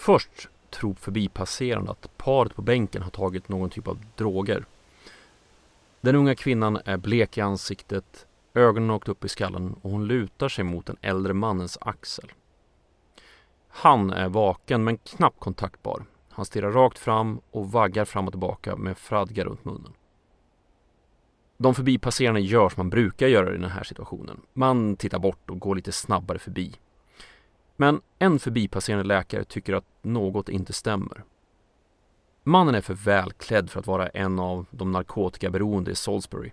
[0.00, 4.64] Först tror förbipasserande att paret på bänken har tagit någon typ av droger.
[6.00, 10.06] Den unga kvinnan är blek i ansiktet, ögonen har åkt upp i skallen och hon
[10.06, 12.32] lutar sig mot den äldre mannens axel.
[13.68, 16.04] Han är vaken men knappt kontaktbar.
[16.30, 19.92] Han stirrar rakt fram och vaggar fram och tillbaka med fradga runt munnen.
[21.56, 24.40] De förbipasserande gör som man brukar göra i den här situationen.
[24.52, 26.76] Man tittar bort och går lite snabbare förbi.
[27.80, 31.24] Men en förbipasserande läkare tycker att något inte stämmer.
[32.42, 36.50] Mannen är för välklädd för att vara en av de narkotikaberoende i Salisbury.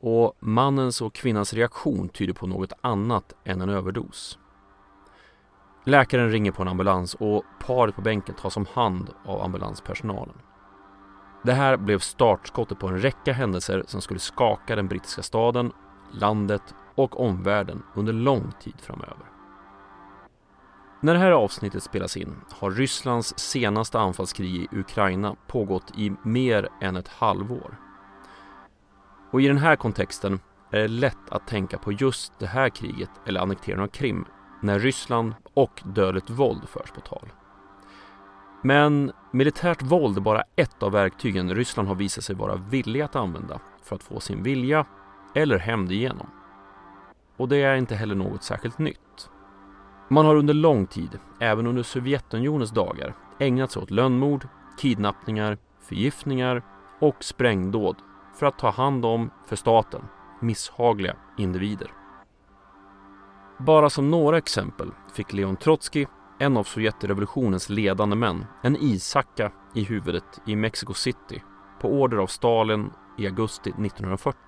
[0.00, 4.38] Och mannens och kvinnans reaktion tyder på något annat än en överdos.
[5.84, 10.36] Läkaren ringer på en ambulans och paret på bänken tas om hand av ambulanspersonalen.
[11.44, 15.72] Det här blev startskottet på en räcka händelser som skulle skaka den brittiska staden,
[16.12, 19.35] landet och omvärlden under lång tid framöver.
[21.06, 26.68] När det här avsnittet spelas in har Rysslands senaste anfallskrig i Ukraina pågått i mer
[26.80, 27.76] än ett halvår.
[29.30, 30.40] Och i den här kontexten
[30.70, 34.24] är det lätt att tänka på just det här kriget eller annekteringen av Krim
[34.62, 37.28] när Ryssland och dödligt våld förs på tal.
[38.62, 43.16] Men militärt våld är bara ett av verktygen Ryssland har visat sig vara villiga att
[43.16, 44.86] använda för att få sin vilja
[45.34, 46.30] eller hämnd igenom.
[47.36, 49.30] Och det är inte heller något särskilt nytt.
[50.08, 54.48] Man har under lång tid, även under Sovjetunionens dagar, ägnat sig åt lönnmord,
[54.78, 56.62] kidnappningar, förgiftningar
[57.00, 57.96] och sprängdåd
[58.38, 60.02] för att ta hand om, för staten,
[60.40, 61.90] misshagliga individer.
[63.58, 66.06] Bara som några exempel fick Leon Trotsky,
[66.38, 71.42] en av Sovjetrevolutionens ledande män, en ishacka i huvudet i Mexico City
[71.80, 74.45] på order av Stalin i augusti 1940.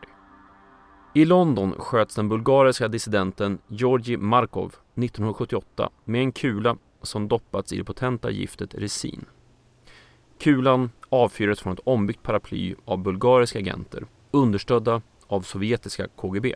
[1.15, 7.77] I London sköts den bulgariska dissidenten Georgi Markov 1978 med en kula som doppats i
[7.77, 9.25] det potenta giftet resin.
[10.39, 16.55] Kulan avfyrades från ett ombyggt paraply av bulgariska agenter understödda av sovjetiska KGB.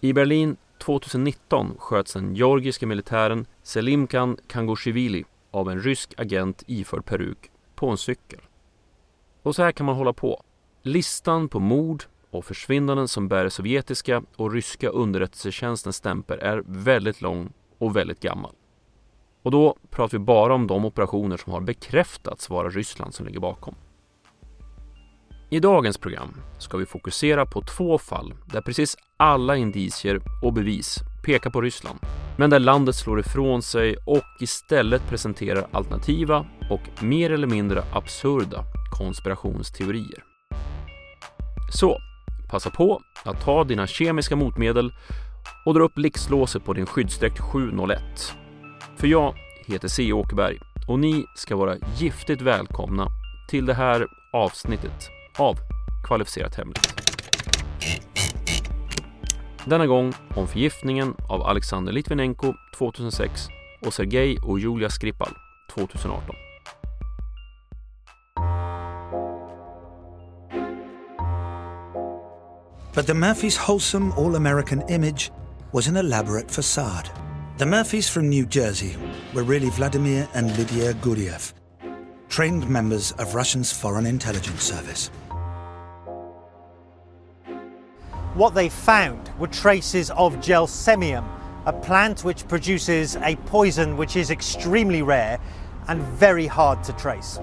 [0.00, 7.50] I Berlin 2019 sköts den georgiske militären Selimkan Kangoshvili av en rysk agent iförd peruk
[7.74, 8.40] på en cykel.
[9.42, 10.42] Och så här kan man hålla på.
[10.82, 17.52] Listan på mord och försvinnanden som bär sovjetiska och ryska underrättelsetjänstens stämpel är väldigt lång
[17.78, 18.52] och väldigt gammal.
[19.42, 23.40] Och då pratar vi bara om de operationer som har bekräftats vara Ryssland som ligger
[23.40, 23.74] bakom.
[25.50, 30.98] I dagens program ska vi fokusera på två fall där precis alla indicier och bevis
[31.24, 31.98] pekar på Ryssland,
[32.38, 38.64] men där landet slår ifrån sig och istället presenterar alternativa och mer eller mindre absurda
[38.90, 40.24] konspirationsteorier.
[41.72, 41.98] Så,
[42.50, 44.92] passa på att ta dina kemiska motmedel
[45.64, 48.00] och dra upp blixtlåset på din skyddsdräkt 701.
[48.96, 49.34] För jag
[49.66, 50.12] heter C.
[50.12, 50.58] Åkerberg
[50.88, 53.08] och ni ska vara giftigt välkomna
[53.48, 55.56] till det här avsnittet av
[56.06, 56.94] Kvalificerat Hemligt.
[59.64, 63.48] Denna gång om förgiftningen av Alexander Litvinenko 2006
[63.86, 65.32] och Sergej och Julia Skripal
[65.74, 66.49] 2018.
[72.92, 75.30] But the Murphys' wholesome, all American image
[75.70, 77.08] was an elaborate facade.
[77.58, 78.96] The Murphys from New Jersey
[79.32, 81.52] were really Vladimir and Lydia Guriev,
[82.28, 85.08] trained members of Russia's Foreign Intelligence Service.
[88.34, 91.24] What they found were traces of gelsemium,
[91.66, 95.38] a plant which produces a poison which is extremely rare
[95.86, 97.38] and very hard to trace.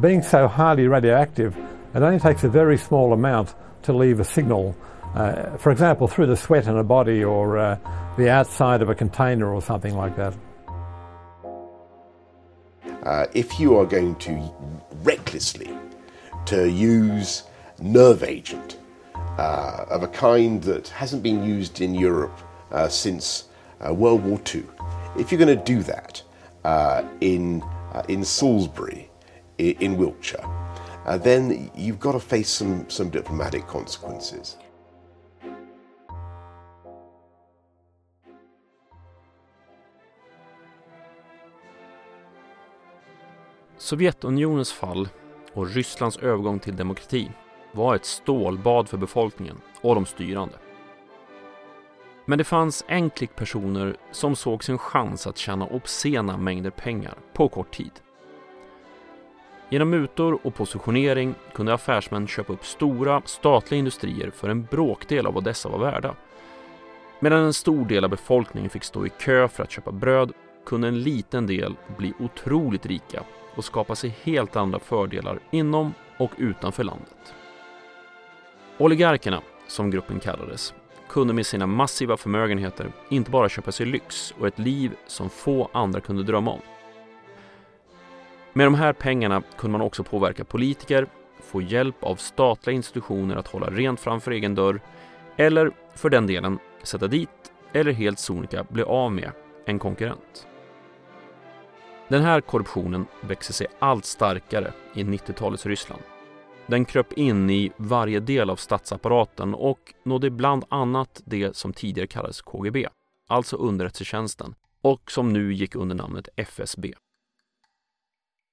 [0.00, 1.56] Being so highly radioactive,
[1.96, 4.76] it only takes a very small amount to leave a signal.
[5.14, 7.78] Uh, for example, through the sweat in a body or uh,
[8.18, 10.34] the outside of a container or something like that.
[13.02, 14.52] Uh, if you are going to
[15.04, 15.70] recklessly
[16.44, 17.44] to use
[17.80, 18.78] nerve agent
[19.38, 22.38] uh, of a kind that hasn't been used in Europe
[22.72, 23.44] uh, since
[23.80, 24.64] uh, World War II,
[25.18, 26.22] if you're going to do that
[27.20, 27.62] in
[28.08, 29.08] in Salisbury,
[29.56, 30.44] in Wiltshire,
[31.08, 34.56] uh, then you've got to face some some diplomatic consequences.
[43.78, 45.08] Sovjetunionens fall
[45.52, 47.30] och Rysslands övergång till demokrati
[47.72, 50.54] var ett stålbad för befolkningen och de styrande.
[52.24, 57.14] Men det fanns en klick personer som såg sin chans att tjäna obscena mängder pengar
[57.32, 57.92] på kort tid.
[59.68, 65.34] Genom mutor och positionering kunde affärsmän köpa upp stora statliga industrier för en bråkdel av
[65.34, 66.14] vad dessa var värda.
[67.20, 70.32] Medan en stor del av befolkningen fick stå i kö för att köpa bröd
[70.66, 73.22] kunde en liten del bli otroligt rika
[73.54, 77.34] och skapa sig helt andra fördelar inom och utanför landet.
[78.78, 80.74] Oligarkerna, som gruppen kallades,
[81.08, 85.68] kunde med sina massiva förmögenheter inte bara köpa sig lyx och ett liv som få
[85.72, 86.60] andra kunde drömma om.
[88.56, 91.06] Med de här pengarna kunde man också påverka politiker,
[91.40, 94.80] få hjälp av statliga institutioner att hålla rent framför egen dörr
[95.36, 99.30] eller för den delen sätta dit eller helt sonika bli av med
[99.66, 100.46] en konkurrent.
[102.08, 106.02] Den här korruptionen växer sig allt starkare i 90-talets Ryssland.
[106.66, 112.06] Den kröp in i varje del av statsapparaten och nådde bland annat det som tidigare
[112.06, 112.88] kallades KGB,
[113.28, 116.94] alltså underrättelsetjänsten, och som nu gick under namnet FSB.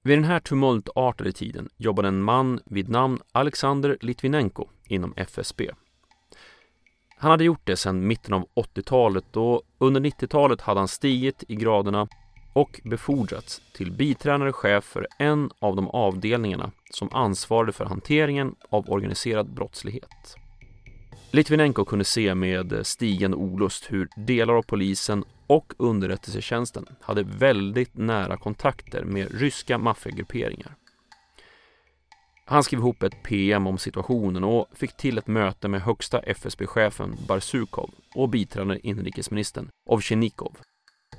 [0.05, 5.69] Vid den här tumultartade tiden jobbade en man vid namn Alexander Litvinenko inom FSB.
[7.17, 11.55] Han hade gjort det sedan mitten av 80-talet och under 90-talet hade han stigit i
[11.55, 12.07] graderna
[12.53, 18.89] och befordrats till biträdande chef för en av de avdelningarna som ansvarade för hanteringen av
[18.89, 20.43] organiserad brottslighet.
[21.35, 27.97] Litvinenko kunde se med eh, stigande olust hur delar av polisen och underrättelsetjänsten hade väldigt
[27.97, 30.75] nära kontakter med ryska maffiagrupperingar.
[32.45, 37.18] Han skrev ihop ett PM om situationen och fick till ett möte med högsta FSB-chefen
[37.27, 40.57] Barsukov och biträdande inrikesministern Ovtjenikov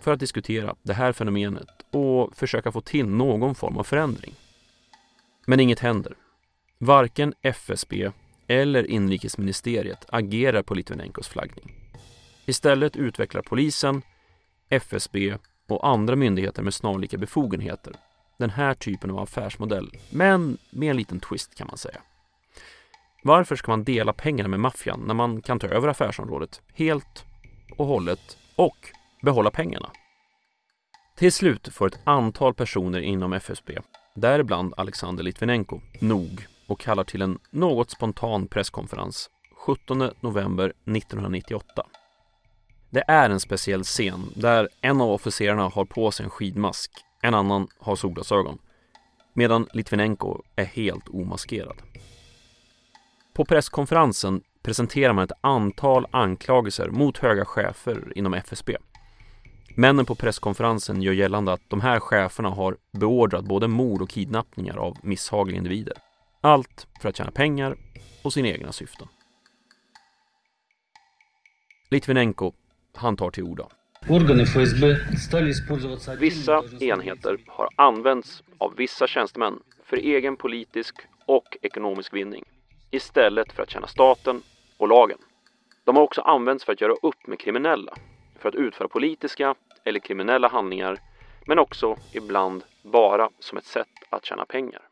[0.01, 4.35] för att diskutera det här fenomenet och försöka få till någon form av förändring.
[5.47, 6.15] Men inget händer.
[6.79, 8.11] Varken FSB
[8.47, 11.75] eller inrikesministeriet agerar på Litvinenkos flaggning.
[12.47, 14.03] Istället utvecklar polisen,
[14.69, 15.37] FSB
[15.69, 17.97] och andra myndigheter med snarlika befogenheter
[18.39, 22.01] den här typen av affärsmodell, men med en liten twist kan man säga.
[23.23, 27.25] Varför ska man dela pengarna med maffian när man kan ta över affärsområdet helt
[27.77, 28.77] och hållet och
[29.23, 29.91] behålla pengarna?
[31.17, 33.79] Till slut får ett antal personer inom FSB,
[34.15, 39.31] däribland Alexander Litvinenko, nog och kallar till en något spontan presskonferens
[39.67, 41.87] 17 november 1998.
[42.91, 46.91] Det är en speciell scen där en av officerarna har på sig en skidmask,
[47.23, 48.59] en annan har solglasögon,
[49.33, 51.83] medan Litvinenko är helt omaskerad.
[53.35, 58.77] På presskonferensen presenterar man ett antal anklagelser mot höga chefer inom FSB.
[59.77, 64.77] Männen på presskonferensen gör gällande att de här cheferna har beordrat både mord och kidnappningar
[64.77, 65.95] av misshagliga individer.
[66.45, 67.77] Allt för att tjäna pengar
[68.25, 69.09] och sina egna syften.
[71.91, 72.53] Litvinenko,
[72.95, 73.69] han tar till orda.
[76.19, 80.95] Vissa enheter har använts av vissa tjänstemän för egen politisk
[81.27, 82.45] och ekonomisk vinning
[82.91, 84.43] istället för att tjäna staten
[84.77, 85.19] och lagen.
[85.85, 87.95] De har också använts för att göra upp med kriminella,
[88.39, 89.55] för att utföra politiska
[89.85, 90.99] eller kriminella handlingar
[91.47, 94.83] men också ibland bara som ett sätt att tjäna pengar.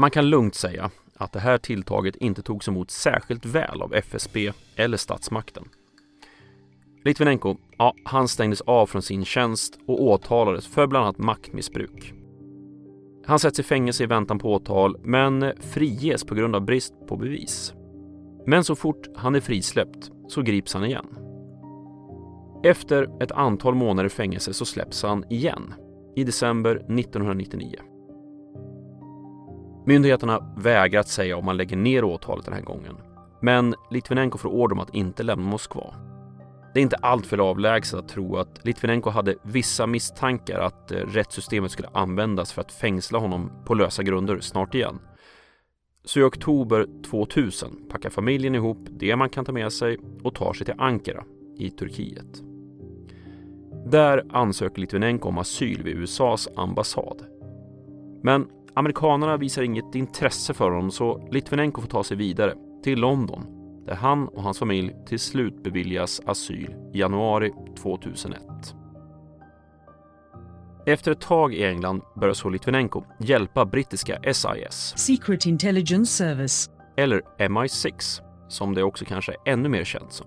[0.00, 4.52] Man kan lugnt säga att det här tilltaget inte togs emot särskilt väl av FSB
[4.76, 5.64] eller statsmakten.
[7.04, 12.14] Litvinenko, ja, han stängdes av från sin tjänst och åtalades för bland annat maktmissbruk.
[13.26, 17.16] Han sätts i fängelse i väntan på åtal men friges på grund av brist på
[17.16, 17.74] bevis.
[18.46, 21.06] Men så fort han är frisläppt så grips han igen.
[22.64, 25.74] Efter ett antal månader i fängelse så släpps han igen
[26.16, 27.89] i december 1999.
[29.84, 32.96] Myndigheterna vägrar att säga om man lägger ner åtalet den här gången.
[33.40, 35.94] Men Litvinenko får order om att inte lämna Moskva.
[36.74, 41.70] Det är inte alltför avlägset att tro att Litvinenko hade vissa misstankar att eh, rättssystemet
[41.70, 44.98] skulle användas för att fängsla honom på lösa grunder snart igen.
[46.04, 50.52] Så i oktober 2000 packar familjen ihop det man kan ta med sig och tar
[50.52, 51.24] sig till Ankara
[51.58, 52.42] i Turkiet.
[53.86, 57.22] Där ansöker Litvinenko om asyl vid USAs ambassad.
[58.22, 63.46] Men amerikanerna visar inget intresse för honom så Litvinenko får ta sig vidare till London
[63.86, 68.42] där han och hans familj till slut beviljas asyl i januari 2001.
[70.86, 77.22] Efter ett tag i England börjar så Litvinenko hjälpa brittiska SIS, Secret Intelligence Service, eller
[77.38, 80.26] MI6, som det också kanske är ännu mer känt som.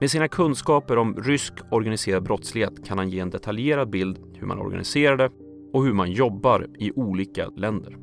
[0.00, 4.58] Med sina kunskaper om rysk organiserad brottslighet kan han ge en detaljerad bild hur man
[4.58, 5.30] organiserar det
[5.72, 7.96] och hur man jobbar i olika länder.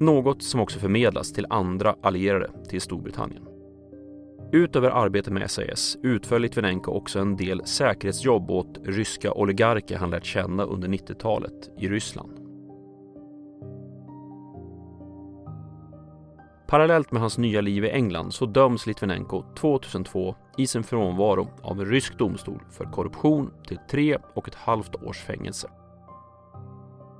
[0.00, 3.42] Något som också förmedlas till andra allierade till Storbritannien.
[4.52, 10.24] Utöver arbetet med SAS utför Litvinenko också en del säkerhetsjobb åt ryska oligarker han lärt
[10.24, 12.32] känna under 90-talet i Ryssland.
[16.66, 21.80] Parallellt med hans nya liv i England så döms Litvinenko 2002 i sin frånvaro av
[21.80, 25.68] en rysk domstol för korruption till tre och ett halvt års fängelse.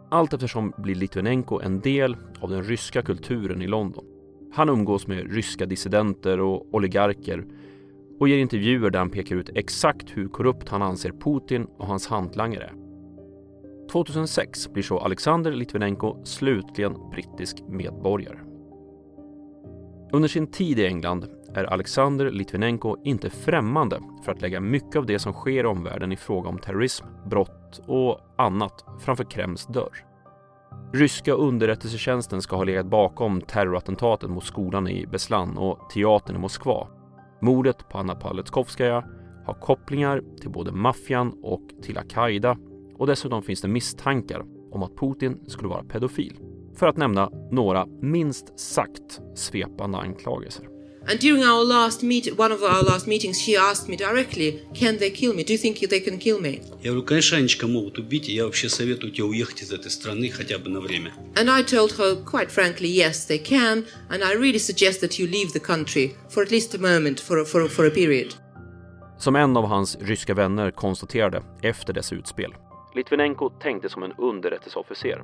[0.08, 4.04] Allt eftersom blir Litvinenko en del av den ryska kulturen i London.
[4.52, 7.44] Han umgås med ryska dissidenter och oligarker
[8.20, 12.06] och ger intervjuer där han pekar ut exakt hur korrupt han anser Putin och hans
[12.06, 12.72] hantlangare är.
[13.92, 18.38] 2006 blir så Alexander Litvinenko slutligen brittisk medborgare.
[20.12, 25.06] Under sin tid i England är Alexander Litvinenko inte främmande för att lägga mycket av
[25.06, 30.04] det som sker i omvärlden i fråga om terrorism, brott och annat framför Kremls dörr.
[30.92, 36.88] Ryska underrättelsetjänsten ska ha legat bakom terrorattentatet mot skolan i Beslan och teatern i Moskva.
[37.40, 39.04] Mordet på Anna Politkovskaja
[39.44, 42.56] har kopplingar till både maffian och till al-Qaida
[42.94, 46.38] och dessutom finns det misstankar om att Putin skulle vara pedofil.
[46.74, 50.75] För att nämna några minst sagt svepande anklagelser.
[51.07, 54.99] And during our last meet, one of our last meetings, she asked me directly, "Can
[54.99, 55.43] they kill me?
[55.43, 58.45] Do you think they can kill me?" Я говорю, конечно, Анечка могут убить, и я
[58.45, 61.11] вообще советую тебе уехать из этой страны хотя бы на время.
[61.35, 65.27] And I told her quite frankly, yes, they can, and I really suggest that you
[65.27, 68.35] leave the country for at least a moment, for a, for a, for a period.
[69.17, 72.53] Som en av hans ryska vänner konstaterade efter dess utspel.
[72.95, 75.23] Litvinenko tänkte som en underrättelseofficer.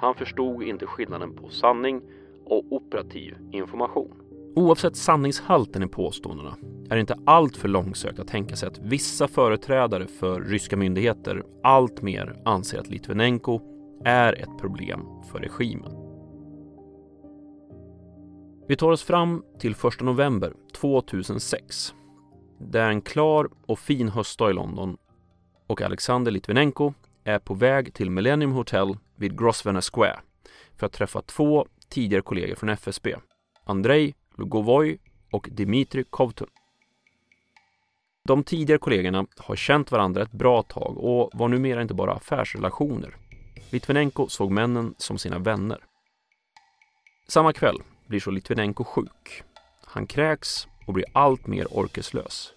[0.00, 2.00] Han förstod inte skillnaden på sanning
[2.46, 4.17] och operativ information.
[4.59, 6.57] Oavsett sanningshalten i påståendena
[6.89, 12.41] är det inte alltför långsökt att tänka sig att vissa företrädare för ryska myndigheter alltmer
[12.45, 13.61] anser att Litvinenko
[14.05, 15.01] är ett problem
[15.31, 15.91] för regimen.
[18.67, 21.93] Vi tar oss fram till 1 november 2006.
[22.59, 24.97] Det är en klar och fin höstdag i London
[25.67, 30.19] och Alexander Litvinenko är på väg till Millennium Hotel vid Grosvenor Square
[30.75, 33.15] för att träffa två tidigare kollegor från FSB,
[33.65, 34.99] Andrei Lugovoj
[35.31, 36.47] och Dmitrij Kovtun.
[38.23, 43.15] De tidigare kollegorna har känt varandra ett bra tag och var numera inte bara affärsrelationer.
[43.69, 45.79] Litvinenko såg männen som sina vänner.
[47.27, 47.77] Samma kväll
[48.07, 49.43] blir så Litvinenko sjuk.
[49.83, 52.53] Han kräks och blir allt mer orkeslös.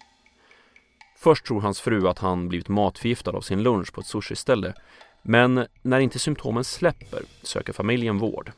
[1.17, 4.73] Först tror hans fru att han blivit matförgiftad av sin lunch på ett sushiställe
[5.21, 8.51] men när inte symptomen släpper söker familjen vård.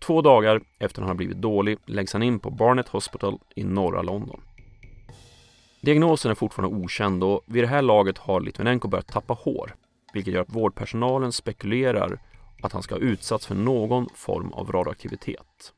[0.00, 3.64] Två dagar efter att han har blivit dålig läggs han in på Barnet Hospital i
[3.64, 4.40] norra London.
[5.82, 9.74] Diagnosen är fortfarande okänd och vid det här laget har Litvinenko börjat tappa hår
[10.12, 12.18] vilket gör att vårdpersonalen spekulerar
[12.62, 15.72] att han ska ha utsatts för någon form av radioaktivitet.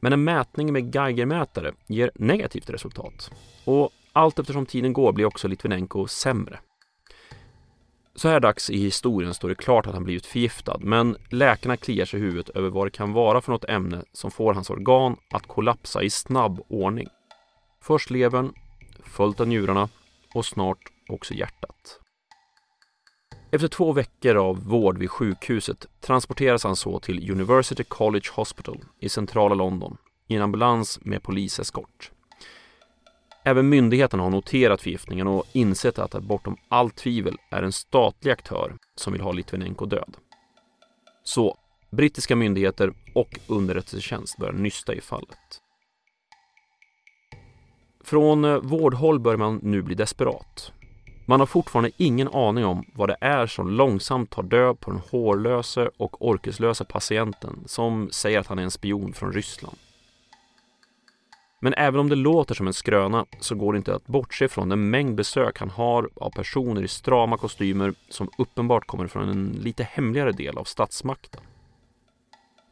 [0.00, 3.30] Men en mätning med Geigermätare ger negativt resultat
[3.64, 6.58] och allt eftersom tiden går blir också Litvinenko sämre.
[8.14, 12.04] Så här dags i historien står det klart att han blivit förgiftad men läkarna kliar
[12.04, 15.16] sig i huvudet över vad det kan vara för något ämne som får hans organ
[15.30, 17.08] att kollapsa i snabb ordning.
[17.82, 18.52] Först levern,
[19.04, 19.88] följt av njurarna
[20.34, 20.78] och snart
[21.08, 21.98] också hjärtat.
[23.50, 29.08] Efter två veckor av vård vid sjukhuset transporteras han så till University College Hospital i
[29.08, 29.96] centrala London
[30.28, 32.10] i en ambulans med poliseskort.
[33.44, 38.30] Även myndigheterna har noterat förgiftningen och insett att det bortom allt tvivel är en statlig
[38.30, 40.16] aktör som vill ha Litvinenko död.
[41.24, 41.56] Så
[41.90, 45.38] brittiska myndigheter och underrättelsetjänst börjar nysta i fallet.
[48.04, 50.72] Från eh, vårdhåll börjar man nu bli desperat.
[51.26, 55.00] Man har fortfarande ingen aning om vad det är som långsamt tar död på den
[55.10, 59.76] hårlöse och orkeslösa patienten som säger att han är en spion från Ryssland.
[61.64, 64.68] Men även om det låter som en skröna så går det inte att bortse från
[64.68, 69.58] den mängd besök han har av personer i strama kostymer som uppenbart kommer från en
[69.60, 71.40] lite hemligare del av statsmakten.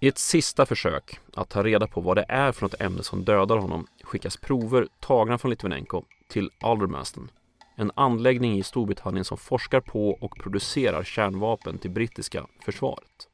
[0.00, 3.24] I ett sista försök att ta reda på vad det är för något ämne som
[3.24, 7.30] dödar honom skickas prover tagna från Litvinenko till Aldermaston,
[7.76, 13.28] en anläggning i Storbritannien som forskar på och producerar kärnvapen till brittiska försvaret.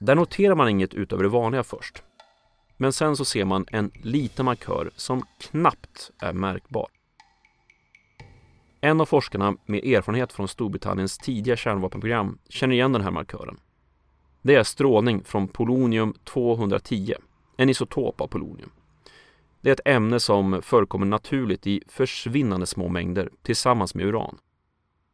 [0.00, 2.02] Där noterar man inget utöver det vanliga först.
[2.80, 6.88] Men sen så ser man en liten markör som knappt är märkbar.
[8.80, 13.60] En av forskarna med erfarenhet från Storbritanniens tidiga kärnvapenprogram känner igen den här markören.
[14.42, 17.14] Det är strålning från polonium 210,
[17.56, 18.70] en isotop av polonium.
[19.60, 24.38] Det är ett ämne som förekommer naturligt i försvinnande små mängder tillsammans med uran.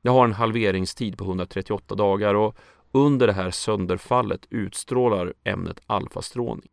[0.02, 2.56] Det har en halveringstid på 138 dagar och
[2.92, 6.70] under det här sönderfallet utstrålar ämnet alfastrålning.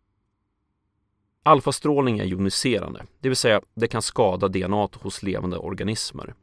[1.43, 6.35] Alfastrålning är joniserande, det vill säga det kan skada DNA hos levande organismer.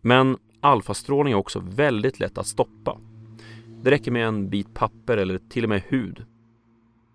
[0.00, 3.00] Men alfastrålning är också väldigt lätt att stoppa.
[3.82, 6.24] Det räcker med en bit papper eller till och med hud.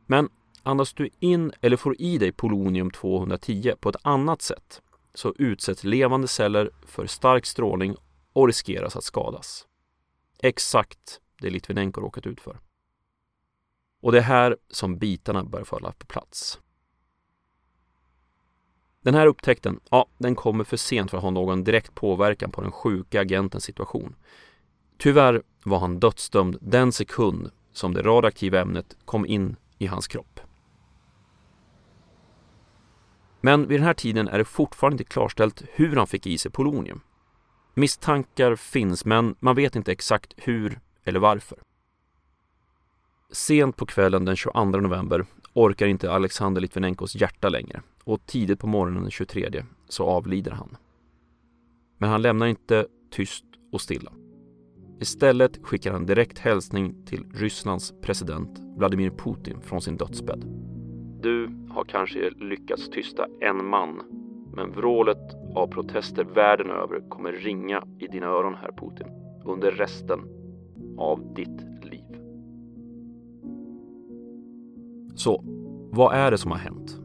[0.06, 0.30] Men
[0.64, 4.82] andas du in eller får i dig polonium 210 på ett annat sätt
[5.14, 7.96] så utsätts levande celler för stark strålning
[8.34, 9.68] och riskeras att skadas.
[10.40, 12.60] Exakt det Litvinenko råkat ut för.
[14.02, 16.60] Och det är här som bitarna börjar falla på plats.
[19.06, 22.62] Den här upptäckten, ja, den kommer för sent för att ha någon direkt påverkan på
[22.62, 24.16] den sjuka agentens situation.
[24.98, 30.40] Tyvärr var han dödsdömd den sekund som det radioaktiva ämnet kom in i hans kropp.
[33.42, 36.52] Men vid den här tiden är det fortfarande inte klarställt hur han fick i sig
[36.52, 37.02] polonium.
[37.74, 41.58] Misstankar finns, men man vet inte exakt hur eller varför.
[43.32, 48.68] Sent på kvällen den 22 november orkar inte Alexander Litvinenkos hjärta längre och tidigt på
[48.68, 50.78] morgonen den 23 så avlider han.
[51.98, 54.12] Men han lämnar inte tyst och stilla.
[55.00, 60.44] Istället skickar han direkt hälsning till Rysslands president Vladimir Putin från sin dödsbädd.
[61.22, 64.02] Du har kanske lyckats tysta en man,
[64.54, 69.08] men vrålet av protester världen över kommer ringa i dina öron, herr Putin,
[69.46, 70.20] under resten
[70.98, 71.75] av ditt
[75.16, 75.44] Så,
[75.92, 77.00] vad är det som har hänt?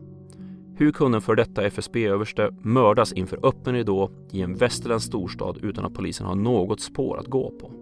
[0.77, 5.85] Hur kunde en före detta FSB-överste mördas inför öppen ridå i en västerländsk storstad utan
[5.85, 7.73] att polisen har något spår att gå på?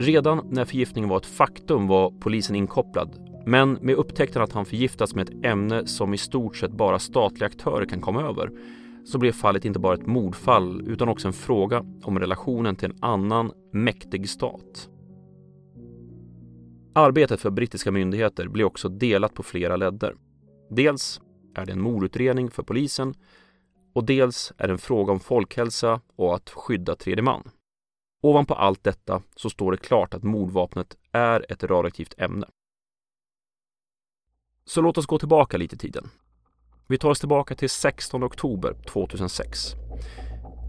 [0.00, 3.10] Redan när förgiftningen var ett faktum var polisen inkopplad
[3.46, 7.46] men med upptäckten att han förgiftats med ett ämne som i stort sett bara statliga
[7.46, 8.50] aktörer kan komma över
[9.04, 12.96] så blev fallet inte bara ett mordfall utan också en fråga om relationen till en
[13.00, 14.88] annan mäktig stat.
[16.96, 20.14] Arbetet för brittiska myndigheter blir också delat på flera ledder.
[20.70, 21.20] Dels
[21.54, 23.14] är det en mordutredning för polisen
[23.94, 27.50] och dels är det en fråga om folkhälsa och att skydda tredje man.
[28.22, 32.46] Ovanpå allt detta så står det klart att mordvapnet är ett radioaktivt ämne.
[34.64, 36.10] Så låt oss gå tillbaka lite i tiden.
[36.86, 39.58] Vi tar oss tillbaka till 16 oktober 2006.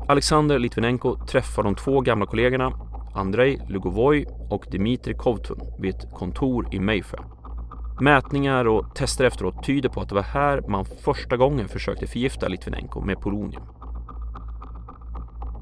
[0.08, 6.68] Alexander Litvinenko träffar de två gamla kollegorna Andrei Lugovoj och Dmitrij Kovtun vid ett kontor
[6.72, 7.24] i Mayfair.
[8.02, 12.48] Mätningar och tester efteråt tyder på att det var här man första gången försökte förgifta
[12.48, 13.64] Litvinenko med polonium.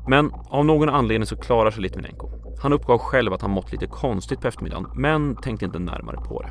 [0.07, 2.29] Men av någon anledning så klarar sig Litvinenko.
[2.61, 6.41] Han uppgav själv att han mått lite konstigt på eftermiddagen men tänkte inte närmare på
[6.41, 6.49] det.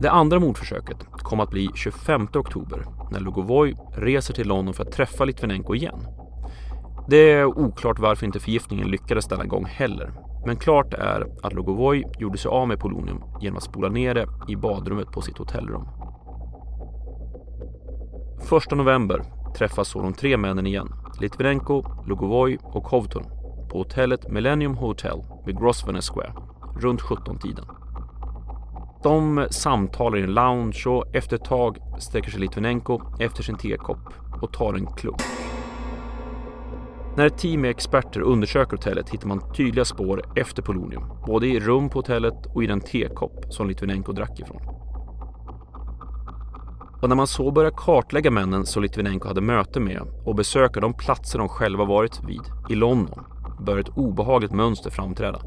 [0.00, 4.92] Det andra mordförsöket kom att bli 25 oktober när Lugovoj reser till London för att
[4.92, 6.06] träffa Litvinenko igen.
[7.06, 10.12] Det är oklart varför inte förgiftningen lyckades denna gång heller.
[10.46, 14.26] Men klart är att Lugovoj gjorde sig av med polonium genom att spola ner det
[14.48, 15.88] i badrummet på sitt hotellrum.
[18.66, 19.22] 1 november
[19.58, 20.88] träffas så de tre männen igen.
[21.20, 23.24] Litvinenko, Lugovoj och Kovtun
[23.70, 26.32] på hotellet Millennium Hotel vid Grosvenor Square
[26.80, 27.64] runt 17-tiden.
[29.02, 33.98] De samtalar i en lounge och efter ett tag sträcker sig Litvinenko efter sin tekopp
[34.42, 35.22] och tar en klunk.
[37.16, 41.60] När ett team med experter undersöker hotellet hittar man tydliga spår efter polonium, både i
[41.60, 44.60] rum på hotellet och i den tekopp som Litvinenko drack ifrån.
[47.02, 50.94] Och när man så börjar kartlägga männen som Litvinenko hade möte med och besöka de
[50.94, 53.24] platser de själva varit vid i London
[53.60, 55.40] börjar ett obehagligt mönster framträda.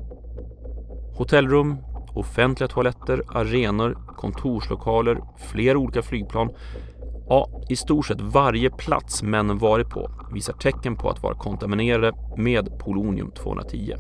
[1.18, 1.78] Hotellrum,
[2.14, 6.50] offentliga toaletter, arenor, kontorslokaler, flera olika flygplan.
[7.30, 12.14] Ja, i stort sett varje plats männen varit på visar tecken på att vara kontaminerade
[12.38, 13.96] med polonium 210.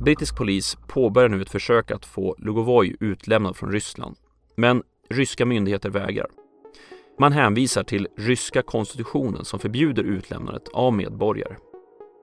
[0.00, 4.16] Brittisk polis påbörjar nu ett försök att få Lugovoj utlämnad från Ryssland.
[4.56, 6.28] Men ryska myndigheter vägrar.
[7.18, 11.56] Man hänvisar till ryska konstitutionen som förbjuder utlämnandet av medborgare.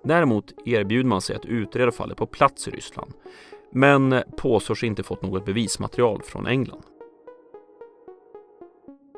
[0.04, 3.13] Däremot erbjuder man sig att utreda fallet på plats i Ryssland
[3.71, 6.84] men påstår sig inte fått något bevismaterial från England.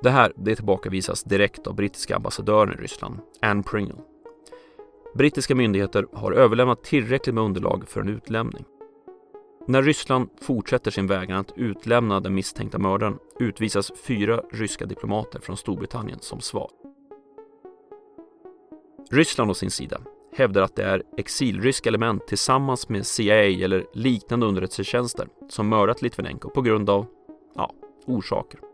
[0.01, 3.97] Det här det tillbakavisas direkt av brittiska ambassadören i Ryssland, Anne Pringle.
[5.15, 8.65] Brittiska myndigheter har överlämnat tillräckligt med underlag för en utlämning.
[9.67, 15.57] När Ryssland fortsätter sin vägran att utlämna den misstänkta mördaren utvisas fyra ryska diplomater från
[15.57, 16.69] Storbritannien som svar.
[19.11, 20.01] Ryssland å sin sida
[20.33, 26.49] hävdar att det är exilryska element tillsammans med CIA eller liknande underrättelsetjänster som mördat Litvinenko
[26.49, 27.05] på grund av,
[27.55, 27.73] ja,
[28.05, 28.66] orsaker.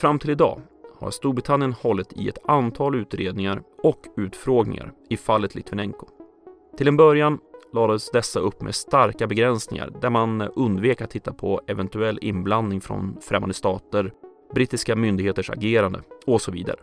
[0.00, 0.60] Fram till idag
[0.98, 6.06] har Storbritannien hållit i ett antal utredningar och utfrågningar i fallet Litvinenko.
[6.78, 7.38] Till en början
[7.72, 13.16] lades dessa upp med starka begränsningar där man undvek att titta på eventuell inblandning från
[13.20, 14.12] främmande stater,
[14.54, 16.80] brittiska myndigheters agerande och så vidare.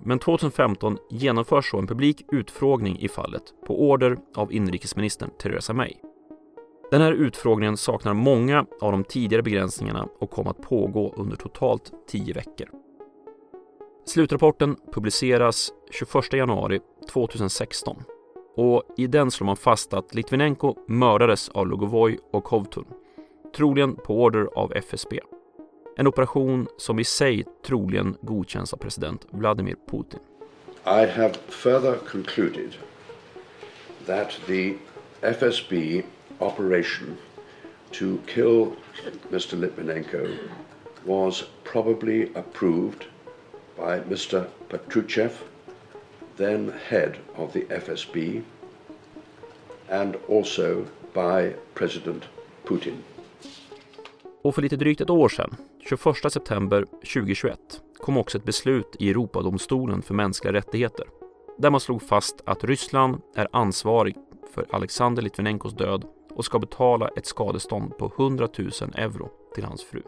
[0.00, 5.92] Men 2015 genomförs så en publik utfrågning i fallet på order av inrikesministern Theresa May.
[6.90, 11.92] Den här utfrågningen saknar många av de tidigare begränsningarna och kom att pågå under totalt
[12.08, 12.68] tio veckor.
[14.06, 16.80] Slutrapporten publiceras 21 januari
[17.12, 18.02] 2016
[18.56, 22.84] och i den slår man fast att Litvinenko mördades av Lugovoj och Kovtun,
[23.56, 25.20] troligen på order av FSB.
[25.96, 30.20] En operation som i sig troligen godkänns av president Vladimir Putin.
[30.84, 32.74] I have further concluded
[34.06, 34.74] that the
[35.20, 36.02] FSB
[36.40, 37.16] operation
[37.90, 38.72] to kill
[39.30, 39.56] Mr.
[39.56, 40.38] Litvinenko
[41.04, 43.04] was probably approved
[43.76, 44.46] by Mr.
[44.68, 45.32] Petruchev,
[46.36, 48.42] then head of the FSB,
[49.88, 52.22] and also by President
[52.64, 53.02] Putin.
[54.42, 57.58] Och för lite drygt ett år sedan, 21 september 2021,
[57.96, 61.06] kom också ett beslut i Europadomstolen för mänskliga rättigheter
[61.58, 64.16] där man slog fast att Ryssland är ansvarig
[64.54, 66.04] för Alexander Litvinenkos död
[66.36, 70.02] och ska betala ett skadestånd på 100 000 euro till hans fru.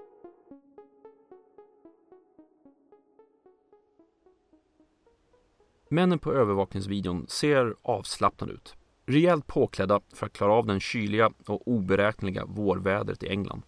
[5.91, 8.75] Männen på övervakningsvideon ser avslappnade ut.
[9.07, 13.63] Rejält påklädda för att klara av den kyliga och oberäkneliga vårvädret i England.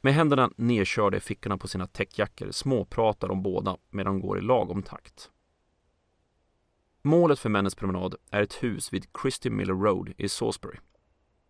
[0.00, 4.40] Med händerna nedkörda i fickorna på sina täckjackor småpratar de båda medan de går i
[4.40, 5.30] lagom takt.
[7.02, 10.78] Målet för männens promenad är ett hus vid Christie Miller Road i Salisbury.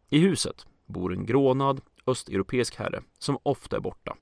[0.08, 4.16] I huset bor en grånad östeuropeisk herre som ofta är borta.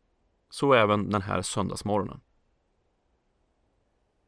[0.51, 2.21] Så även den här söndagsmorgonen.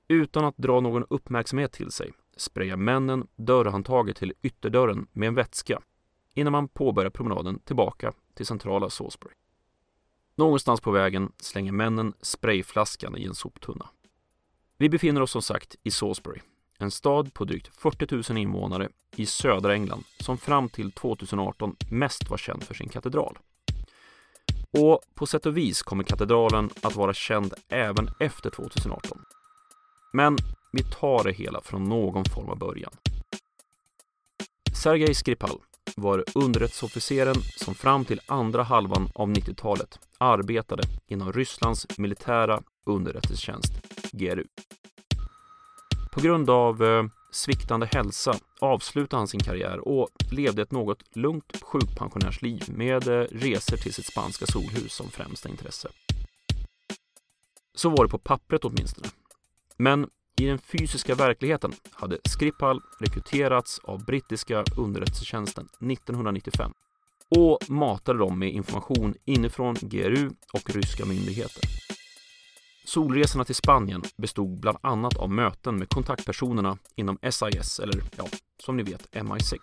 [0.08, 5.82] Utan att dra någon uppmärksamhet till sig sprayar männen dörrhandtaget till ytterdörren med en vätska
[6.34, 9.34] innan man påbörjar promenaden tillbaka till centrala Salisbury.
[10.34, 13.88] Någonstans på vägen slänger männen sprayflaskan i en soptunna.
[14.76, 16.40] Vi befinner oss som sagt i Salisbury,
[16.84, 22.30] en stad på drygt 40 000 invånare i södra England som fram till 2018 mest
[22.30, 23.38] var känd för sin katedral.
[24.78, 29.18] Och på sätt och vis kommer katedralen att vara känd även efter 2018.
[30.12, 30.36] Men
[30.72, 32.92] vi tar det hela från någon form av början.
[34.82, 35.60] Sergej Skripal
[35.96, 43.72] var underrättelseofficeren som fram till andra halvan av 90-talet arbetade inom Rysslands militära underrättelsetjänst,
[44.12, 44.44] GRU.
[46.14, 51.62] På grund av eh, sviktande hälsa avslutade han sin karriär och levde ett något lugnt
[51.62, 55.88] sjukpensionärsliv med eh, resor till sitt spanska solhus som främsta intresse.
[57.74, 59.08] Så var det på pappret åtminstone.
[59.76, 60.08] Men
[60.40, 66.72] i den fysiska verkligheten hade Skripal rekryterats av brittiska underrättelsetjänsten 1995
[67.36, 71.62] och matade dem med information inifrån GRU och ryska myndigheter.
[72.84, 78.24] Solresorna till Spanien bestod bland annat av möten med kontaktpersonerna inom SIS, eller ja,
[78.64, 79.58] som ni vet MI6,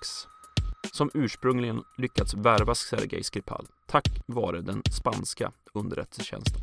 [0.94, 6.62] som ursprungligen lyckats värva Sergej Skripal tack vare den spanska underrättelsetjänsten.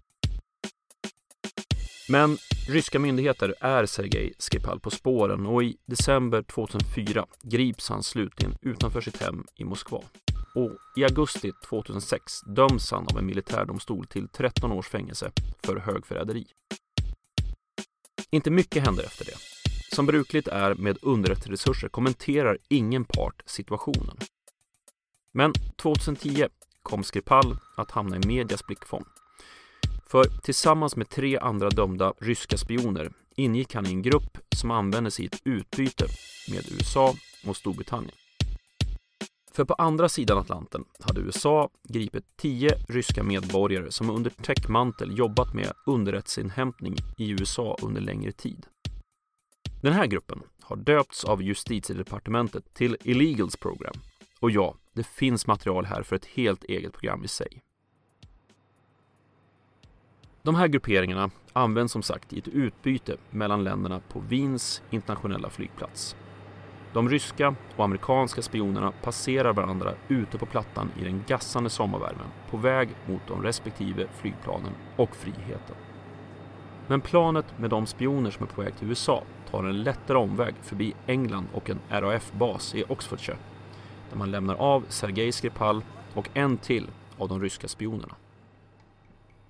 [2.09, 2.37] Men
[2.69, 9.01] ryska myndigheter är Sergej Skripal på spåren och i december 2004 grips han slutligen utanför
[9.01, 10.03] sitt hem i Moskva.
[10.59, 16.47] Och i augusti 2006 döms han av en militärdomstol till 13 års fängelse för högförräderi.
[18.31, 19.37] Inte mycket händer efter det.
[19.95, 24.17] Som brukligt är med underrättelseresurser kommenterar ingen part situationen.
[25.33, 26.47] Men 2010
[26.83, 29.05] kom Skripal att hamna i medias blickfång
[30.09, 35.11] för tillsammans med tre andra dömda ryska spioner ingick han i en grupp som använde
[35.19, 36.07] i ett utbyte
[36.51, 37.15] med USA
[37.47, 38.15] och Storbritannien.
[39.59, 45.55] För på andra sidan Atlanten hade USA gripit tio ryska medborgare som under täckmantel jobbat
[45.55, 48.67] med underrättelseinhämtning i USA under längre tid.
[49.83, 53.95] Den här gruppen har döpts av justitiedepartementet till Illegals Program.
[54.41, 57.63] Och ja, det finns material här för ett helt eget program i sig.
[60.43, 66.17] De här grupperingarna används som sagt i ett utbyte mellan länderna på Wiens internationella flygplats.
[66.93, 72.57] De ryska och amerikanska spionerna passerar varandra ute på plattan i den gassande sommarvärmen på
[72.57, 75.77] väg mot de respektive flygplanen och friheten.
[76.87, 80.55] Men planet med de spioner som är på väg till USA tar en lättare omväg
[80.63, 83.39] förbi England och en RAF-bas i Oxfordshire
[84.11, 85.83] där man lämnar av Sergej Skripal
[86.15, 86.87] och en till
[87.19, 88.15] av de ryska spionerna.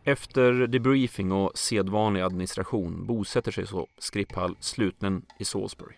[0.05, 5.95] Efter debriefing och sedvanlig administration bosätter sig så Skripal slutligen i Salisbury.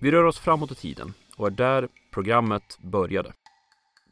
[0.00, 3.32] Vi rör oss framåt i tiden och är där programmet började.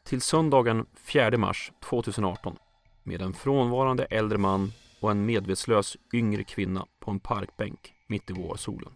[0.03, 2.57] Till söndagen 4 mars 2018
[3.03, 8.33] med en frånvarande äldre man och en medvetslös yngre kvinna på en parkbänk mitt i
[8.33, 8.91] vårsolen.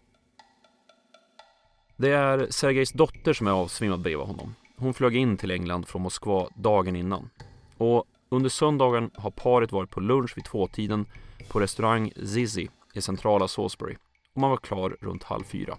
[1.95, 4.55] Det är Sergejs dotter som är avsvimmad bredvid honom.
[4.77, 7.29] Hon flög in till England från Moskva dagen innan.
[7.77, 11.05] Och under söndagen har paret varit på lunch vid tvåtiden
[11.49, 13.95] på restaurang Zizi i centrala Salisbury
[14.33, 15.77] och man var klar runt halv fyra.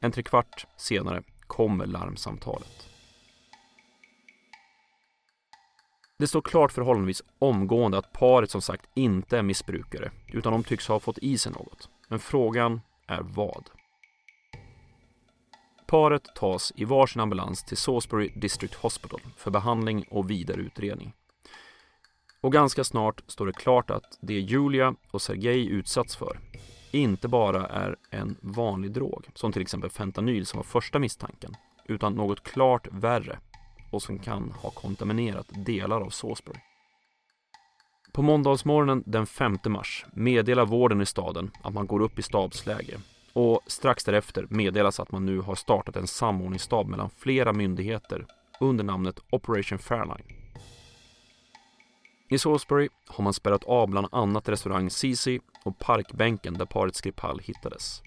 [0.00, 2.88] En trekvart senare kommer larmsamtalet.
[6.18, 10.88] Det står klart förhållandevis omgående att paret som sagt inte är missbrukare utan de tycks
[10.88, 11.88] ha fått i sig något.
[12.08, 13.70] Men frågan är vad?
[15.86, 21.12] Paret tas i varsin ambulans till Salisbury District Hospital för behandling och vidare utredning.
[22.40, 26.40] Och ganska snart står det klart att det Julia och Sergej utsatts för
[26.90, 32.14] inte bara är en vanlig drog, som till exempel fentanyl som var första misstanken, utan
[32.14, 33.38] något klart värre
[33.90, 36.60] och som kan ha kontaminerat delar av Salisbury.
[38.12, 43.00] På måndagsmorgonen den 5 mars meddelar vården i staden att man går upp i stabsläge
[43.32, 48.26] och strax därefter meddelas att man nu har startat en samordningsstab mellan flera myndigheter
[48.60, 50.26] under namnet Operation Fairline.
[52.30, 57.38] I Salisbury har man spärrat av bland annat restaurang Sisi och parkbänken där paret Skripal
[57.38, 58.02] hittades.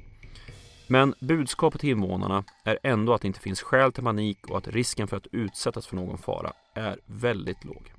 [0.88, 4.68] Men budskapet till invånarna är ändå att det inte finns skäl till panik och att
[4.68, 7.92] risken för att utsättas för någon fara är väldigt låg.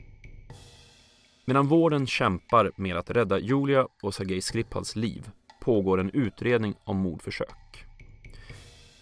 [1.45, 6.97] Medan vården kämpar med att rädda Julia och Sergej Skripals liv pågår en utredning om
[6.97, 7.85] mordförsök.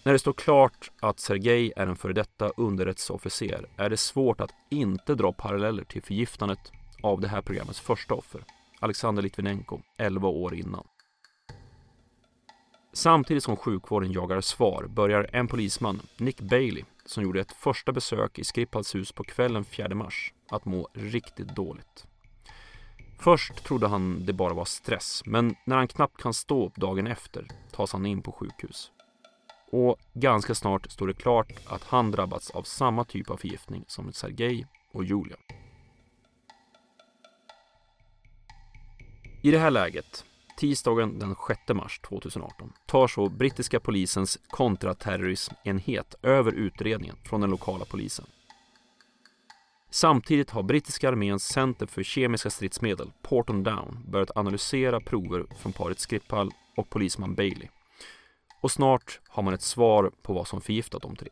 [0.03, 4.51] När det står klart att Sergej är en före detta underrättelseofficer är det svårt att
[4.69, 6.71] inte dra paralleller till förgiftandet
[7.03, 8.43] av det här programmets första offer,
[8.83, 10.87] Alexander Litvinenko, 11 år innan.
[12.93, 18.39] Samtidigt som sjukvården jagar svar börjar en polisman, Nick Bailey, som gjorde ett första besök
[18.39, 22.05] i Skripals hus på kvällen 4 mars, att må riktigt dåligt.
[23.19, 27.07] Först trodde han det bara var stress, men när han knappt kan stå upp dagen
[27.07, 28.91] efter tas han in på sjukhus.
[29.71, 34.13] Och ganska snart står det klart att han drabbats av samma typ av förgiftning som
[34.13, 35.37] Sergej och Julia.
[39.45, 40.25] I det här läget,
[40.57, 47.85] tisdagen den 6 mars 2018, tar så brittiska polisens kontraterrorismenhet över utredningen från den lokala
[47.85, 48.25] polisen.
[49.89, 55.99] Samtidigt har brittiska arméns center för kemiska stridsmedel, Porton Down, börjat analysera prover från paret
[55.99, 57.67] Skripal och polisman Bailey.
[58.61, 61.29] Och snart har man ett svar på vad som förgiftat de tre.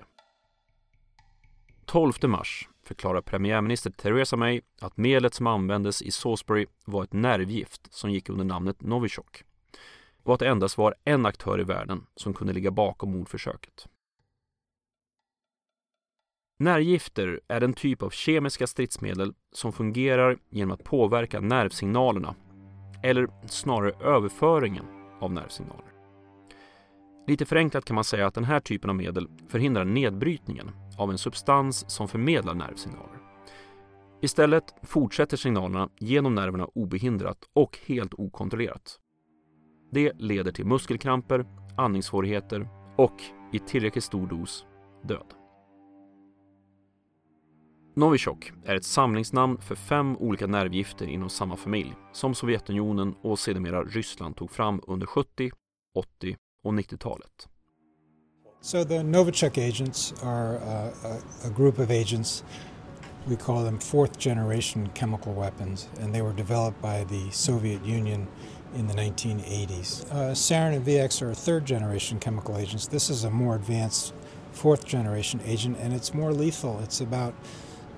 [1.85, 7.93] 12 mars förklarar premiärminister Theresa May att medlet som användes i Salisbury var ett nervgift
[7.93, 9.43] som gick under namnet Novichok
[10.23, 13.87] och att det endast var en aktör i världen som kunde ligga bakom mordförsöket.
[16.59, 22.35] Nervgifter är en typ av kemiska stridsmedel som fungerar genom att påverka nervsignalerna,
[23.03, 24.85] eller snarare överföringen
[25.19, 25.85] av nervsignaler.
[27.27, 31.17] Lite förenklat kan man säga att den här typen av medel förhindrar nedbrytningen av en
[31.17, 33.19] substans som förmedlar nervsignaler.
[34.21, 38.99] Istället fortsätter signalerna genom nerverna obehindrat och helt okontrollerat.
[39.91, 41.45] Det leder till muskelkramper,
[41.77, 44.65] andningssvårigheter och, i tillräckligt stor dos,
[45.03, 45.33] död.
[47.95, 53.83] Novichok är ett samlingsnamn för fem olika nervgifter inom samma familj som Sovjetunionen och sedermera
[53.83, 55.51] Ryssland tog fram under 70,
[55.95, 57.50] 80 och 90-talet.
[58.63, 62.43] So the Novichok agents are a, a, a, group of agents.
[63.27, 68.27] We call them fourth generation chemical weapons, and they were developed by the Soviet Union
[68.75, 70.11] in the 1980s.
[70.11, 72.85] Uh, sarin and VX are third generation chemical agents.
[72.85, 74.13] This is a more advanced
[74.51, 76.79] fourth generation agent, and it's more lethal.
[76.83, 77.33] It's about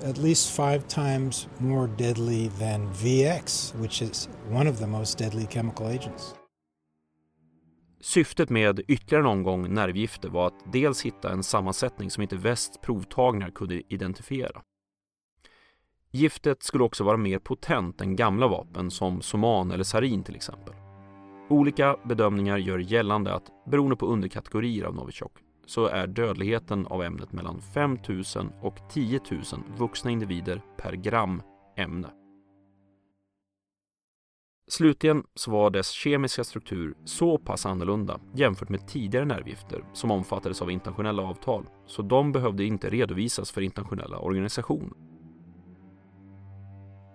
[0.01, 5.45] at least five times more deadly than VX, which is one of the most deadly
[5.45, 6.35] chemical agents.
[8.03, 12.77] Syftet med ytterligare en omgång nervgifter var att dels hitta en sammansättning som inte västs
[12.81, 14.61] provtagningar kunde identifiera.
[16.11, 20.73] Giftet skulle också vara mer potent än gamla vapen som soman eller sarin till exempel.
[21.49, 25.33] Olika bedömningar gör gällande att beroende på underkategorier av Novichok
[25.65, 28.23] så är dödligheten av ämnet mellan 5 000
[28.61, 29.41] och 10 000
[29.77, 31.41] vuxna individer per gram
[31.77, 32.22] ämne.
[34.73, 40.61] Slutligen så var dess kemiska struktur så pass annorlunda jämfört med tidigare nervgifter som omfattades
[40.61, 44.97] av internationella avtal så de behövde inte redovisas för internationella organisationer.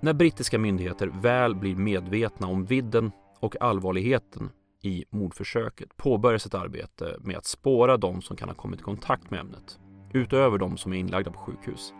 [0.02, 4.50] När brittiska myndigheter väl blir medvetna om vidden och allvarligheten
[4.82, 9.30] i mordförsöket påbörjas ett arbete med att spåra de som kan ha kommit i kontakt
[9.30, 9.78] med ämnet,
[10.12, 11.92] utöver de som är inlagda på sjukhus,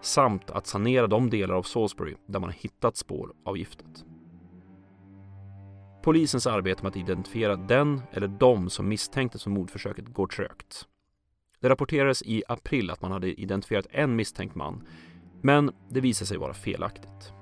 [0.00, 4.04] samt att sanera de delar av Salisbury där man har hittat spår av giftet.
[6.02, 10.86] Polisens arbete med att identifiera den eller de som misstänktes för mordförsöket går trögt.
[11.60, 14.86] Det rapporterades i april att man hade identifierat en misstänkt man,
[15.42, 17.32] men det visade sig vara felaktigt.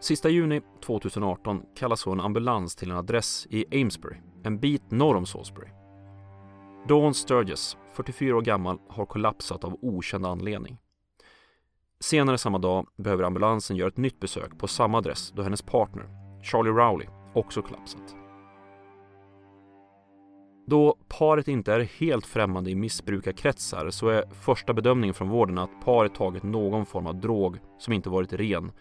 [0.00, 5.16] Sista juni 2018 kallas så en ambulans till en adress i Amesbury, en bit norr
[5.16, 5.68] om Salisbury.
[6.88, 10.78] Dawn Sturges, 44 år gammal, har kollapsat av okänd anledning.
[12.00, 16.23] Senare samma dag behöver ambulansen göra ett nytt besök på samma adress då hennes partner,
[16.44, 18.16] Charlie Rowley, också kollapsat.
[20.66, 25.84] Då paret inte är helt främmande i missbrukarkretsar så är första bedömningen från vården att
[25.84, 28.72] paret tagit någon form av drog som inte varit ren.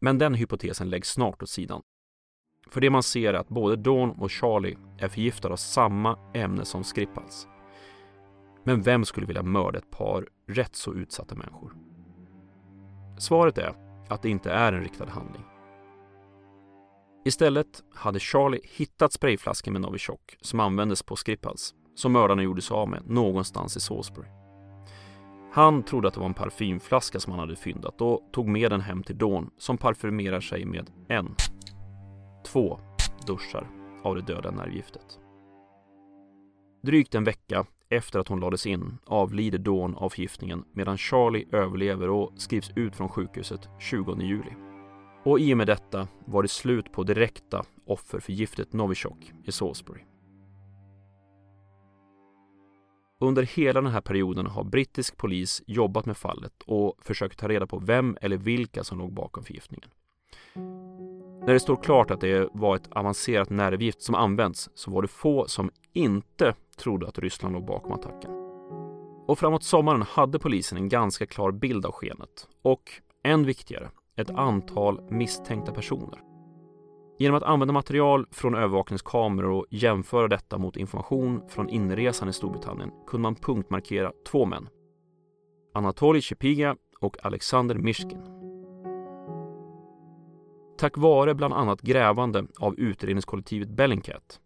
[0.00, 1.82] Men den hypotesen läggs snart åt sidan.
[2.70, 6.64] För det man ser är att både Dawn och Charlie är förgiftade av samma ämne
[6.64, 7.48] som Skripals.
[8.64, 11.72] Men vem skulle vilja mörda ett par rätt så utsatta människor?
[13.18, 13.74] Svaret är
[14.08, 15.44] att det inte är en riktad handling.
[17.28, 22.74] Istället hade Charlie hittat sprayflaskan med Novichok som användes på Skripals, som mördarna gjorde sig
[22.74, 24.28] av med någonstans i Salisbury.
[25.52, 28.80] Han trodde att det var en parfymflaska som han hade fyndat och tog med den
[28.80, 31.34] hem till Dawn som parfymerar sig med en,
[32.46, 32.80] två
[33.26, 33.70] duschar
[34.04, 35.18] av det döda nervgiftet.
[36.82, 42.10] Drygt en vecka efter att hon lades in avlider Dawn av förgiftningen medan Charlie överlever
[42.10, 44.67] och skrivs ut från sjukhuset 20 juli.
[45.28, 49.52] Och i och med detta var det slut på direkta offer för giftet Novichok i
[49.52, 50.00] Salisbury.
[53.20, 57.66] Under hela den här perioden har brittisk polis jobbat med fallet och försökt ta reda
[57.66, 59.90] på vem eller vilka som låg bakom förgiftningen.
[61.46, 65.08] När det står klart att det var ett avancerat nervgift som använts så var det
[65.08, 68.30] få som inte trodde att Ryssland låg bakom attacken.
[69.26, 72.90] Och framåt sommaren hade polisen en ganska klar bild av skenet och,
[73.24, 76.22] än viktigare, ett antal misstänkta personer.
[77.18, 82.90] Genom att använda material från övervakningskameror och jämföra detta mot information från inresan i Storbritannien
[83.06, 84.68] kunde man punktmarkera två män.
[85.74, 88.22] Anatolij Chepiga och Alexander Mishkin.
[90.78, 94.40] Tack vare bland annat grävande av utredningskollektivet Bellingcat,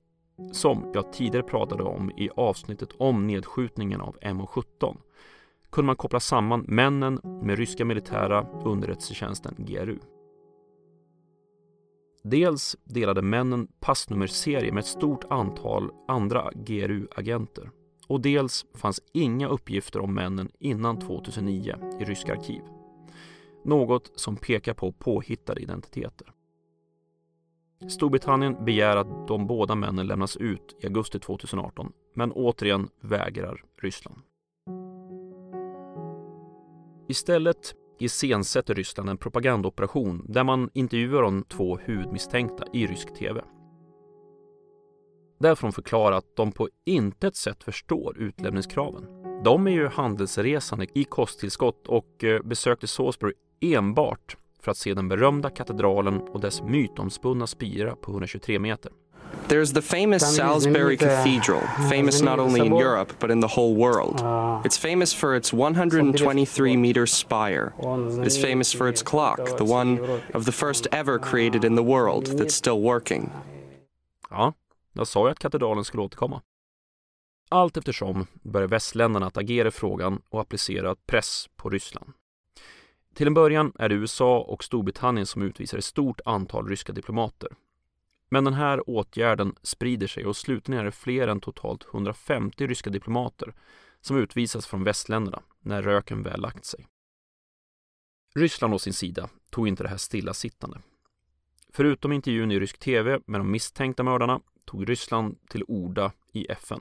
[0.52, 4.96] som jag tidigare pratade om i avsnittet om nedskjutningen av MH17,
[5.72, 9.98] kunde man koppla samman männen med ryska militära underrättelsetjänsten GRU.
[12.24, 17.70] Dels delade männen passnummerserie med ett stort antal andra GRU-agenter
[18.08, 22.62] och dels fanns inga uppgifter om männen innan 2009 i ryska arkiv.
[23.64, 26.32] Något som pekar på påhittade identiteter.
[27.88, 34.20] Storbritannien begär att de båda männen lämnas ut i augusti 2018 men återigen vägrar Ryssland.
[37.12, 43.44] Istället iscensätter Ryssland en propagandaoperation där man intervjuar de två huvudmisstänkta i rysk tv.
[45.40, 49.06] Där får de förklara att de på intet sätt förstår utlämningskraven.
[49.44, 55.08] De är ju handelsresande i kosttillskott och eh, besökte Salisbury enbart för att se den
[55.08, 58.92] berömda katedralen och dess mytomspunna spira på 123 meter.
[59.48, 64.22] There's the famous Salisbury Cathedral, famous not only in Europe but in the whole world.
[64.64, 67.72] It's famous for its 123 meter spire.
[68.20, 70.00] It is famous for its clock, the one
[70.34, 73.30] of the first ever created in the world that's still working.
[74.30, 74.54] Ja,
[74.92, 76.42] jag sa ju att katedralen skulle återkomma.
[77.48, 82.12] Allt eftersom börjar västländerna att agera i frågan och applicera press på Ryssland.
[83.14, 87.48] Till en början är det USA och Storbritannien som utvisar ett stort antal ryska diplomater
[88.32, 92.90] men den här åtgärden sprider sig och slutligen är det fler än totalt 150 ryska
[92.90, 93.54] diplomater
[94.00, 96.86] som utvisas från västländerna när röken väl lagt sig.
[98.34, 100.80] Ryssland å sin sida tog inte det här stillasittande.
[101.72, 106.80] Förutom intervjun i rysk tv med de misstänkta mördarna tog Ryssland till orda i FN.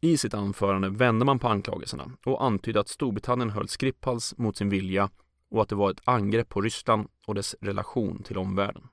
[0.00, 4.68] I sitt anförande vände man på anklagelserna och antydde att Storbritannien höll Skripals mot sin
[4.68, 5.10] vilja
[5.48, 8.88] och att det var ett angrepp på Ryssland och dess relation till omvärlden.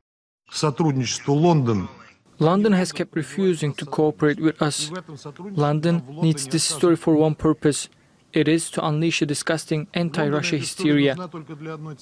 [2.39, 4.91] London has kept refusing to cooperate with us.
[5.39, 7.89] London needs this story for one purpose.
[8.33, 11.15] It is to unleash a disgusting anti Russia hysteria.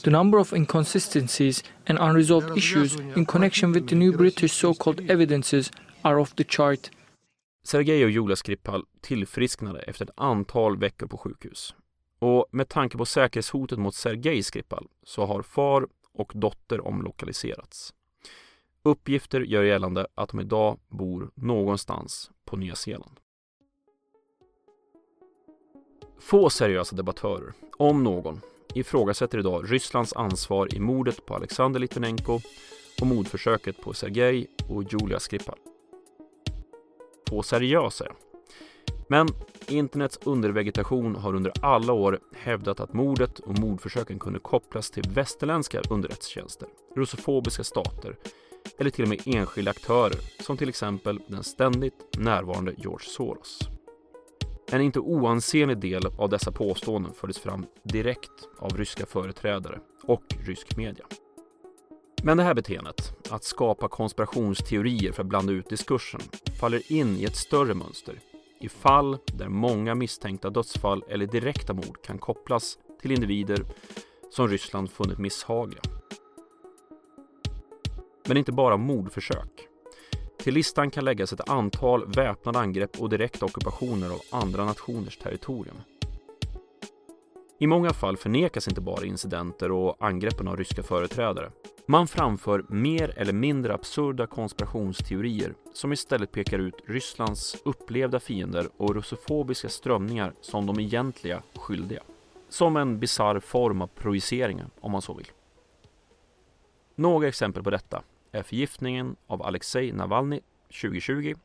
[0.03, 5.09] The number of inconsistencies and unresolved issues in connection with the new British so called
[5.09, 5.71] evidences
[6.03, 6.91] are off the chart.
[7.63, 11.75] Sergej och Julia Skripal tillfrisknade efter ett antal veckor på sjukhus.
[12.19, 17.93] Och med tanke på säkerhetshotet mot Sergej Skripal så har far och dotter omlokaliserats.
[18.87, 23.19] Uppgifter gör gällande att de idag bor någonstans på Nya Zeeland.
[26.19, 28.41] Få seriösa debattörer, om någon,
[28.73, 32.39] ifrågasätter idag Rysslands ansvar i mordet på Alexander Litvinenko
[33.01, 35.59] och mordförsöket på Sergej och Julia Skripal.
[37.29, 38.05] Få seriösa,
[39.07, 39.27] men
[39.67, 45.81] internets undervegetation har under alla år hävdat att mordet och mordförsöken kunde kopplas till västerländska
[45.89, 48.17] underrättelsetjänster, russofobiska stater
[48.77, 53.59] eller till och med enskilda aktörer som till exempel den ständigt närvarande George Soros.
[54.71, 60.77] En inte oansenlig del av dessa påståenden fördes fram direkt av ryska företrädare och rysk
[60.77, 61.05] media.
[62.23, 66.21] Men det här beteendet, att skapa konspirationsteorier för att blanda ut diskursen,
[66.59, 68.19] faller in i ett större mönster
[68.59, 73.65] i fall där många misstänkta dödsfall eller direkta mord kan kopplas till individer
[74.31, 75.81] som Ryssland funnit misshagliga.
[78.27, 79.67] Men inte bara mordförsök.
[80.37, 85.75] Till listan kan läggas ett antal väpnade angrepp och direkta ockupationer av andra nationers territorium.
[87.59, 91.51] I många fall förnekas inte bara incidenter och angreppen av ryska företrädare.
[91.85, 98.95] Man framför mer eller mindre absurda konspirationsteorier som istället pekar ut Rysslands upplevda fiender och
[98.95, 102.01] russofobiska strömningar som de egentliga skyldiga.
[102.49, 105.31] Som en bizarr form av projiceringar, om man så vill.
[106.95, 108.03] Några exempel på detta
[108.35, 110.39] är förgiftningen av Alexej Navalny
[110.81, 111.35] 2020,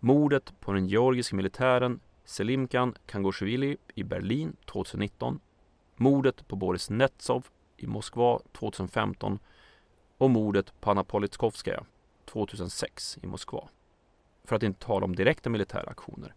[0.00, 5.40] mordet på den georgiska militären Selimkan Kangoshvili i Berlin 2019,
[5.96, 7.46] mordet på Boris Netsov
[7.76, 9.38] i Moskva 2015
[10.18, 11.84] och mordet på Anna Politkovskaja
[12.24, 13.68] 2006 i Moskva.
[14.44, 16.34] För att inte tala om direkta militära aktioner.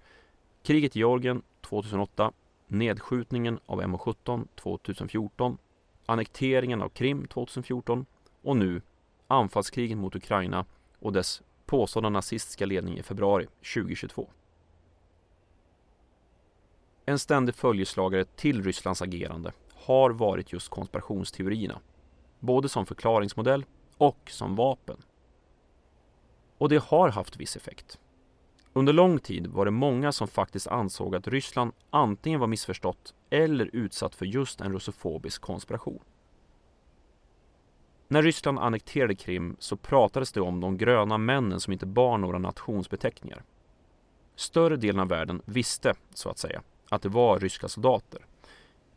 [0.64, 2.32] Kriget i Georgien 2008,
[2.68, 5.58] nedskjutningen av MH17 2014,
[6.06, 8.06] annekteringen av Krim 2014
[8.42, 8.82] och nu
[9.28, 10.66] anfallskriget mot Ukraina
[11.00, 14.30] och dess påstådda nazistiska ledning i februari 2022.
[17.06, 21.80] En ständig följeslagare till Rysslands agerande har varit just konspirationsteorierna,
[22.40, 23.66] både som förklaringsmodell
[23.98, 24.98] och som vapen.
[26.58, 28.00] Och det har haft viss effekt.
[28.74, 33.70] Under lång tid var det många som faktiskt ansåg att Ryssland antingen var missförstått eller
[33.74, 36.00] utsatt för just en russofobisk konspiration.
[38.08, 42.38] När Ryssland annekterade Krim så pratades det om de gröna männen som inte bar några
[42.38, 43.43] nationsbeteckningar.
[44.36, 48.26] Större delen av världen visste, så att säga, att det var ryska soldater.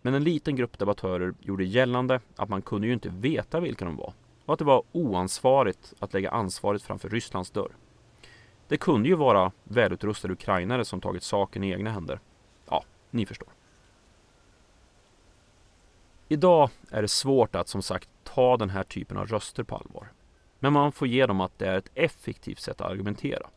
[0.02, 3.96] Men en liten grupp debattörer gjorde gällande att man kunde ju inte veta vilka de
[3.96, 4.12] var
[4.44, 7.72] och att det var oansvarigt att lägga ansvaret framför Rysslands dörr.
[8.68, 12.20] Det kunde ju vara välutrustade ukrainare som tagit saken i egna händer.
[12.66, 13.48] Ja, ni förstår.
[16.28, 20.12] Idag är det svårt att som sagt ta den här typen av röster på allvar.
[20.58, 23.50] Men man får ge dem att det är ett effektivt sätt att argumentera.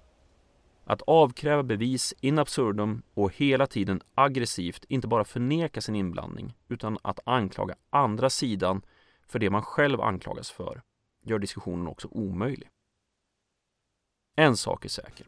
[0.86, 6.98] Att avkräva bevis in absurdum och hela tiden aggressivt inte bara förneka sin inblandning utan
[7.02, 8.82] att anklaga andra sidan
[9.28, 10.82] för det man själv anklagas för
[11.26, 12.70] gör diskussionen också omöjlig.
[14.36, 15.28] En sak är säker.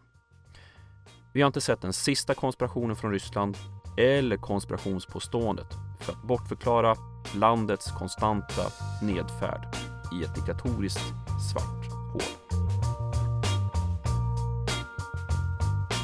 [1.34, 3.58] Vi har inte sett den sista konspirationen från Ryssland
[3.98, 5.68] eller konspirationspåståendet
[6.00, 6.96] för att bortförklara
[7.34, 8.62] landets konstanta
[9.02, 9.76] nedfärd
[10.14, 11.14] i ett diktatoriskt
[11.52, 12.22] svart hål.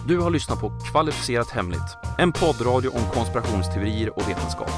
[0.08, 4.72] Du har lyssnat på Kvalificerat Hemligt, en poddradio om konspirationsteorier och vetenskap.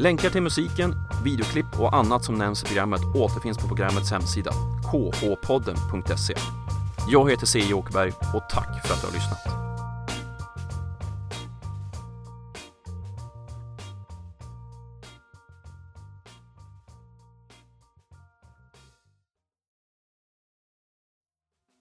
[0.00, 4.52] Länkar till musiken, videoklipp och annat som nämns i programmet återfinns på programmets hemsida,
[4.82, 6.34] khpodden.se.
[7.08, 7.74] Jag heter C.
[7.74, 9.71] Åkerberg och tack för att du har lyssnat.